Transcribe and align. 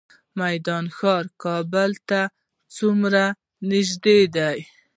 میدان 0.39 0.85
ښار 0.97 1.25
کابل 1.43 1.91
ته 2.09 2.21
څومره 2.77 3.23
نږدې 3.69 4.19
دی؟ 4.35 4.59